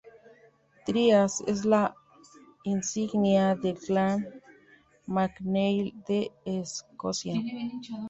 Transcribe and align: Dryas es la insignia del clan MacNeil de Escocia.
Dryas 0.87 1.43
es 1.45 1.63
la 1.63 1.93
insignia 2.63 3.53
del 3.63 3.77
clan 3.77 4.19
MacNeil 5.05 5.87
de 6.07 6.31
Escocia. 6.43 7.35